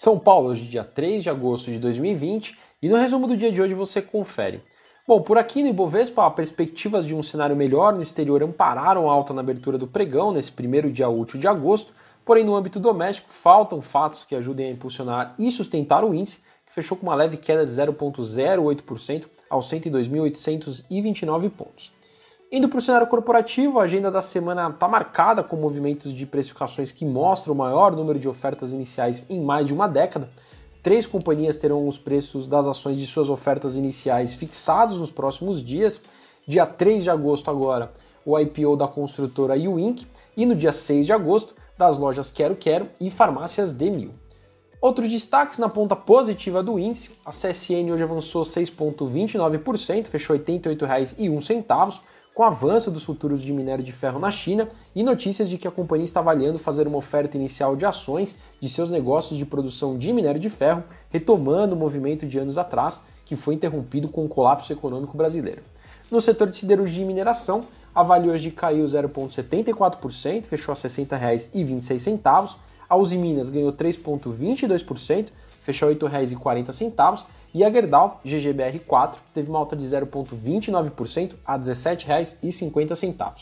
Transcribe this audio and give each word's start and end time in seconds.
São 0.00 0.16
Paulo, 0.16 0.50
hoje 0.50 0.62
dia 0.62 0.84
3 0.84 1.24
de 1.24 1.28
agosto 1.28 1.72
de 1.72 1.78
2020, 1.80 2.56
e 2.80 2.88
no 2.88 2.94
resumo 2.94 3.26
do 3.26 3.36
dia 3.36 3.50
de 3.50 3.60
hoje 3.60 3.74
você 3.74 4.00
confere. 4.00 4.62
Bom, 5.04 5.20
por 5.20 5.36
aqui 5.36 5.60
no 5.60 5.70
Ibovespa, 5.70 6.30
perspectivas 6.30 7.04
de 7.04 7.16
um 7.16 7.20
cenário 7.20 7.56
melhor 7.56 7.92
no 7.92 8.00
exterior 8.00 8.40
ampararam 8.40 9.10
a 9.10 9.12
alta 9.12 9.34
na 9.34 9.40
abertura 9.40 9.76
do 9.76 9.88
pregão 9.88 10.30
nesse 10.30 10.52
primeiro 10.52 10.92
dia 10.92 11.08
útil 11.08 11.40
de 11.40 11.48
agosto, 11.48 11.92
porém 12.24 12.44
no 12.44 12.54
âmbito 12.54 12.78
doméstico 12.78 13.32
faltam 13.32 13.82
fatos 13.82 14.24
que 14.24 14.36
ajudem 14.36 14.68
a 14.68 14.70
impulsionar 14.70 15.34
e 15.36 15.50
sustentar 15.50 16.04
o 16.04 16.14
índice, 16.14 16.44
que 16.64 16.72
fechou 16.72 16.96
com 16.96 17.04
uma 17.04 17.16
leve 17.16 17.36
queda 17.36 17.66
de 17.66 17.72
0,08% 17.72 19.24
aos 19.50 19.68
102.829 19.68 21.50
pontos. 21.50 21.97
Indo 22.50 22.66
para 22.66 22.78
o 22.78 22.82
cenário 22.82 23.06
corporativo, 23.06 23.78
a 23.78 23.82
agenda 23.82 24.10
da 24.10 24.22
semana 24.22 24.70
está 24.70 24.88
marcada 24.88 25.42
com 25.42 25.54
movimentos 25.54 26.14
de 26.14 26.24
precificações 26.24 26.90
que 26.90 27.04
mostram 27.04 27.52
o 27.52 27.56
maior 27.56 27.94
número 27.94 28.18
de 28.18 28.26
ofertas 28.26 28.72
iniciais 28.72 29.26
em 29.28 29.38
mais 29.38 29.66
de 29.66 29.74
uma 29.74 29.86
década. 29.86 30.30
Três 30.82 31.06
companhias 31.06 31.58
terão 31.58 31.86
os 31.86 31.98
preços 31.98 32.48
das 32.48 32.66
ações 32.66 32.96
de 32.96 33.06
suas 33.06 33.28
ofertas 33.28 33.76
iniciais 33.76 34.32
fixados 34.32 34.98
nos 34.98 35.10
próximos 35.10 35.62
dias. 35.62 36.00
Dia 36.46 36.64
3 36.64 37.04
de 37.04 37.10
agosto, 37.10 37.50
agora, 37.50 37.92
o 38.24 38.38
IPO 38.38 38.76
da 38.76 38.88
construtora 38.88 39.52
Uinc 39.52 40.06
e 40.34 40.46
no 40.46 40.54
dia 40.54 40.72
6 40.72 41.04
de 41.04 41.12
agosto, 41.12 41.54
das 41.76 41.98
lojas 41.98 42.30
Quero 42.30 42.56
Quero 42.56 42.88
e 42.98 43.10
farmácias 43.10 43.74
Demil. 43.74 44.12
Outros 44.80 45.10
destaques 45.10 45.58
na 45.58 45.68
ponta 45.68 45.94
positiva 45.94 46.62
do 46.62 46.78
índice, 46.78 47.10
a 47.26 47.30
CSN 47.30 47.92
hoje 47.92 48.02
avançou 48.02 48.44
6,29%, 48.44 50.06
fechou 50.06 50.34
R$ 50.34 50.42
88,01, 50.42 52.00
com 52.38 52.44
avanço 52.44 52.88
dos 52.88 53.02
futuros 53.02 53.42
de 53.42 53.52
minério 53.52 53.82
de 53.82 53.90
ferro 53.90 54.20
na 54.20 54.30
China 54.30 54.68
e 54.94 55.02
notícias 55.02 55.50
de 55.50 55.58
que 55.58 55.66
a 55.66 55.72
companhia 55.72 56.04
está 56.04 56.20
avaliando 56.20 56.56
fazer 56.56 56.86
uma 56.86 56.98
oferta 56.98 57.36
inicial 57.36 57.74
de 57.74 57.84
ações 57.84 58.38
de 58.60 58.68
seus 58.68 58.88
negócios 58.88 59.36
de 59.36 59.44
produção 59.44 59.98
de 59.98 60.12
minério 60.12 60.40
de 60.40 60.48
ferro, 60.48 60.84
retomando 61.10 61.74
o 61.74 61.76
movimento 61.76 62.24
de 62.24 62.38
anos 62.38 62.56
atrás 62.56 63.00
que 63.24 63.34
foi 63.34 63.54
interrompido 63.54 64.06
com 64.06 64.24
o 64.24 64.28
colapso 64.28 64.72
econômico 64.72 65.16
brasileiro. 65.16 65.62
No 66.12 66.20
setor 66.20 66.48
de 66.48 66.58
siderurgia 66.58 67.02
e 67.02 67.06
mineração, 67.08 67.64
a 67.92 68.04
Vale 68.04 68.30
hoje 68.30 68.52
caiu 68.52 68.84
0,74%, 68.84 70.44
fechou 70.44 70.72
a 70.72 70.76
R$ 70.76 70.80
60,26 70.80 72.54
a 72.88 72.96
Uzi 72.96 73.18
Minas 73.18 73.50
ganhou 73.50 73.72
3,22%, 73.72 75.26
fechou 75.60 75.88
R$ 75.88 75.96
8,40. 75.96 77.24
E 77.54 77.64
a 77.64 77.70
Gerdau, 77.70 78.20
GGBR4, 78.24 79.16
teve 79.32 79.48
uma 79.48 79.58
alta 79.58 79.74
de 79.74 79.84
0,29% 79.84 81.34
a 81.46 81.54
R$ 81.54 81.60
17,50. 81.60 83.32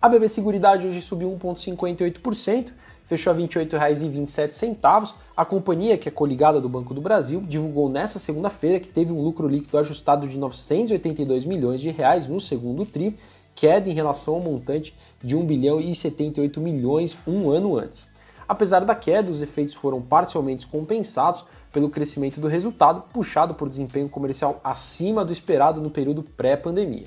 A 0.00 0.08
BB 0.08 0.28
Seguridade 0.28 0.86
hoje 0.86 1.02
subiu 1.02 1.30
1,58%, 1.38 2.72
fechou 3.06 3.32
a 3.32 3.36
R$ 3.36 3.42
28,27. 3.42 5.14
A 5.36 5.44
companhia, 5.44 5.98
que 5.98 6.08
é 6.08 6.12
coligada 6.12 6.60
do 6.60 6.68
Banco 6.68 6.94
do 6.94 7.00
Brasil, 7.00 7.42
divulgou 7.46 7.88
nesta 7.88 8.18
segunda-feira 8.18 8.80
que 8.80 8.88
teve 8.88 9.12
um 9.12 9.20
lucro 9.20 9.48
líquido 9.48 9.76
ajustado 9.76 10.28
de 10.28 10.38
982 10.38 11.44
milhões 11.44 11.80
de 11.80 11.90
reais 11.90 12.28
no 12.28 12.40
segundo 12.40 12.86
tri 12.86 13.16
queda 13.54 13.90
em 13.90 13.92
relação 13.92 14.34
ao 14.36 14.40
montante 14.40 14.96
de 15.22 15.36
1 15.36 15.44
bilhão 15.44 15.80
e 15.80 15.94
78 15.94 16.58
milhões 16.60 17.14
um 17.26 17.50
ano 17.50 17.76
antes. 17.76 18.08
Apesar 18.50 18.84
da 18.84 18.96
queda, 18.96 19.30
os 19.30 19.40
efeitos 19.40 19.76
foram 19.76 20.02
parcialmente 20.02 20.66
compensados 20.66 21.44
pelo 21.72 21.88
crescimento 21.88 22.40
do 22.40 22.48
resultado, 22.48 23.04
puxado 23.12 23.54
por 23.54 23.68
desempenho 23.68 24.08
comercial 24.08 24.60
acima 24.64 25.24
do 25.24 25.30
esperado 25.30 25.80
no 25.80 25.88
período 25.88 26.24
pré-pandemia. 26.24 27.06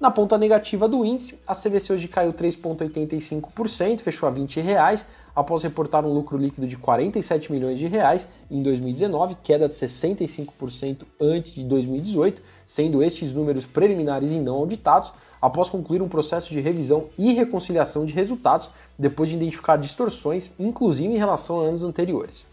Na 0.00 0.10
ponta 0.10 0.38
negativa 0.38 0.88
do 0.88 1.04
índice, 1.04 1.38
a 1.46 1.54
CVC 1.54 1.92
hoje 1.92 2.08
caiu 2.08 2.32
3,85%, 2.32 4.00
fechou 4.00 4.26
a 4.26 4.32
20 4.32 4.58
reais, 4.58 5.06
após 5.36 5.62
reportar 5.62 6.06
um 6.06 6.14
lucro 6.14 6.38
líquido 6.38 6.66
de 6.66 6.78
47 6.78 7.52
milhões 7.52 7.78
de 7.78 7.86
reais 7.86 8.26
em 8.50 8.62
2019, 8.62 9.36
queda 9.42 9.68
de 9.68 9.74
65% 9.74 11.02
antes 11.20 11.52
de 11.52 11.64
2018, 11.64 12.40
sendo 12.66 13.02
estes 13.02 13.34
números 13.34 13.66
preliminares 13.66 14.32
e 14.32 14.40
não 14.40 14.54
auditados, 14.54 15.12
após 15.38 15.68
concluir 15.68 16.00
um 16.00 16.08
processo 16.08 16.50
de 16.50 16.62
revisão 16.62 17.08
e 17.18 17.34
reconciliação 17.34 18.06
de 18.06 18.14
resultados, 18.14 18.70
depois 18.98 19.28
de 19.28 19.36
identificar 19.36 19.76
distorções, 19.76 20.50
inclusive 20.58 21.12
em 21.12 21.18
relação 21.18 21.60
a 21.60 21.64
anos 21.64 21.84
anteriores. 21.84 22.46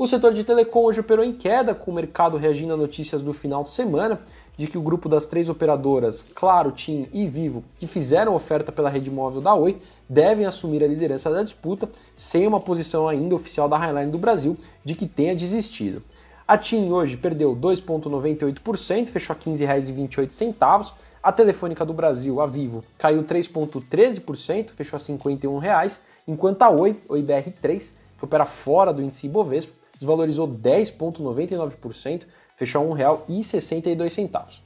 O 0.00 0.06
setor 0.06 0.32
de 0.32 0.44
telecom 0.44 0.84
hoje 0.84 1.00
operou 1.00 1.22
em 1.22 1.34
queda, 1.34 1.74
com 1.74 1.90
o 1.90 1.94
mercado 1.94 2.38
reagindo 2.38 2.72
a 2.72 2.76
notícias 2.78 3.20
do 3.20 3.34
final 3.34 3.62
de 3.62 3.70
semana 3.70 4.18
de 4.56 4.66
que 4.66 4.78
o 4.78 4.80
grupo 4.80 5.10
das 5.10 5.26
três 5.26 5.50
operadoras, 5.50 6.24
Claro, 6.34 6.72
TIM 6.72 7.06
e 7.12 7.26
Vivo, 7.26 7.62
que 7.76 7.86
fizeram 7.86 8.34
oferta 8.34 8.72
pela 8.72 8.88
rede 8.88 9.10
móvel 9.10 9.42
da 9.42 9.54
Oi, 9.54 9.76
devem 10.08 10.46
assumir 10.46 10.82
a 10.82 10.86
liderança 10.86 11.30
da 11.30 11.42
disputa, 11.42 11.86
sem 12.16 12.46
uma 12.46 12.58
posição 12.58 13.10
ainda 13.10 13.34
oficial 13.34 13.68
da 13.68 13.76
Highline 13.76 14.10
do 14.10 14.16
Brasil 14.16 14.56
de 14.82 14.94
que 14.94 15.06
tenha 15.06 15.36
desistido. 15.36 16.02
A 16.48 16.56
TIM 16.56 16.90
hoje 16.90 17.18
perdeu 17.18 17.54
2,98%, 17.54 19.08
fechou 19.08 19.36
a 19.36 19.38
R$ 19.38 19.52
15,28. 19.52 20.94
A 21.22 21.30
Telefônica 21.30 21.84
do 21.84 21.92
Brasil, 21.92 22.40
a 22.40 22.46
Vivo, 22.46 22.82
caiu 22.96 23.22
3,13%, 23.22 24.70
fechou 24.70 24.96
a 24.96 25.00
51 25.00 25.58
reais, 25.58 26.00
enquanto 26.26 26.62
a 26.62 26.70
Oi, 26.70 26.96
o 27.06 27.16
IBR3, 27.16 27.90
que 28.18 28.24
opera 28.24 28.46
fora 28.46 28.94
do 28.94 29.02
índice 29.02 29.26
Ibovespa, 29.26 29.79
desvalorizou 30.00 30.48
10,99%, 30.48 32.22
fechou 32.56 32.92
a 32.92 32.96
R$ 32.96 33.04
1,62. 33.28 34.62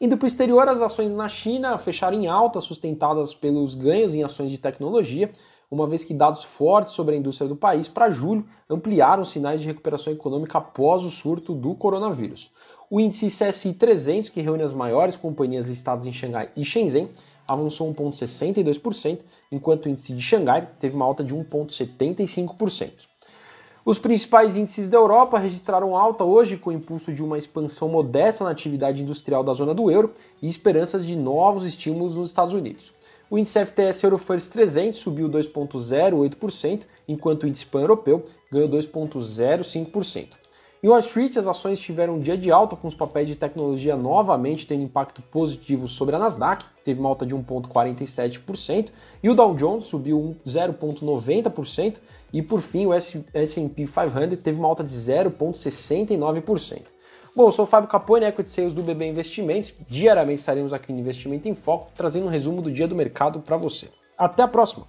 Indo 0.00 0.16
para 0.16 0.24
o 0.24 0.26
exterior, 0.26 0.68
as 0.68 0.82
ações 0.82 1.12
na 1.12 1.28
China 1.28 1.78
fecharam 1.78 2.20
em 2.20 2.26
alta, 2.26 2.60
sustentadas 2.60 3.32
pelos 3.32 3.76
ganhos 3.76 4.14
em 4.14 4.24
ações 4.24 4.50
de 4.50 4.58
tecnologia, 4.58 5.30
uma 5.70 5.86
vez 5.86 6.04
que 6.04 6.12
dados 6.12 6.42
fortes 6.42 6.92
sobre 6.92 7.14
a 7.14 7.18
indústria 7.18 7.48
do 7.48 7.54
país 7.54 7.86
para 7.86 8.10
julho 8.10 8.44
ampliaram 8.68 9.24
sinais 9.24 9.60
de 9.60 9.68
recuperação 9.68 10.12
econômica 10.12 10.58
após 10.58 11.04
o 11.04 11.10
surto 11.10 11.54
do 11.54 11.74
coronavírus. 11.74 12.50
O 12.90 13.00
índice 13.00 13.28
CSI 13.28 13.72
300, 13.74 14.28
que 14.28 14.42
reúne 14.42 14.64
as 14.64 14.74
maiores 14.74 15.16
companhias 15.16 15.64
listadas 15.64 16.04
em 16.04 16.12
Xangai 16.12 16.50
e 16.56 16.64
Shenzhen, 16.64 17.08
avançou 17.46 17.92
1,62%, 17.94 19.20
enquanto 19.50 19.86
o 19.86 19.88
índice 19.88 20.12
de 20.12 20.20
Xangai 20.20 20.68
teve 20.80 20.96
uma 20.96 21.04
alta 21.04 21.22
de 21.22 21.34
1,75%. 21.34 23.11
Os 23.84 23.98
principais 23.98 24.56
índices 24.56 24.88
da 24.88 24.96
Europa 24.96 25.38
registraram 25.38 25.96
alta 25.96 26.22
hoje 26.22 26.56
com 26.56 26.70
o 26.70 26.72
impulso 26.72 27.12
de 27.12 27.20
uma 27.20 27.36
expansão 27.36 27.88
modesta 27.88 28.44
na 28.44 28.50
atividade 28.50 29.02
industrial 29.02 29.42
da 29.42 29.52
zona 29.54 29.74
do 29.74 29.90
euro 29.90 30.12
e 30.40 30.48
esperanças 30.48 31.04
de 31.04 31.16
novos 31.16 31.66
estímulos 31.66 32.14
nos 32.14 32.28
Estados 32.28 32.54
Unidos. 32.54 32.92
O 33.28 33.36
índice 33.36 33.58
FTS 33.58 34.04
Eurofirst 34.04 34.52
300 34.52 35.00
subiu 35.00 35.28
2,08%, 35.28 36.82
enquanto 37.08 37.42
o 37.42 37.48
índice 37.48 37.66
pan-europeu 37.66 38.24
ganhou 38.52 38.68
2,05%. 38.68 40.41
Em 40.84 40.88
Wall 40.88 40.98
Street, 40.98 41.36
as 41.36 41.46
ações 41.46 41.78
tiveram 41.78 42.16
um 42.16 42.18
dia 42.18 42.36
de 42.36 42.50
alta, 42.50 42.74
com 42.74 42.88
os 42.88 42.94
papéis 42.96 43.28
de 43.28 43.36
tecnologia 43.36 43.94
novamente 43.94 44.66
tendo 44.66 44.82
impacto 44.82 45.22
positivo 45.22 45.86
sobre 45.86 46.16
a 46.16 46.18
Nasdaq, 46.18 46.64
teve 46.84 46.98
uma 46.98 47.08
alta 47.08 47.24
de 47.24 47.36
1,47%, 47.36 48.90
e 49.22 49.30
o 49.30 49.34
Dow 49.34 49.54
Jones 49.54 49.84
subiu 49.84 50.34
0,90%, 50.44 51.98
e 52.32 52.42
por 52.42 52.60
fim 52.60 52.86
o 52.86 52.92
S&P 52.92 53.86
500 53.86 54.40
teve 54.42 54.58
uma 54.58 54.66
alta 54.66 54.82
de 54.82 54.92
0,69%. 54.92 56.82
Bom, 57.36 57.46
eu 57.46 57.52
sou 57.52 57.64
o 57.64 57.68
Fábio 57.68 57.88
Capone, 57.88 58.26
Equity 58.26 58.50
Sales 58.50 58.74
do 58.74 58.82
BB 58.82 59.06
Investimentos. 59.06 59.72
Diariamente 59.88 60.40
estaremos 60.40 60.72
aqui 60.72 60.92
no 60.92 60.98
Investimento 60.98 61.48
em 61.48 61.54
Foco, 61.54 61.92
trazendo 61.96 62.26
um 62.26 62.28
resumo 62.28 62.60
do 62.60 62.72
dia 62.72 62.88
do 62.88 62.96
mercado 62.96 63.38
para 63.38 63.56
você. 63.56 63.88
Até 64.18 64.42
a 64.42 64.48
próxima! 64.48 64.84